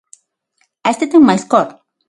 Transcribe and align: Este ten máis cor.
Este 0.91 1.05
ten 1.11 1.23
máis 1.27 1.43
cor. 1.51 1.67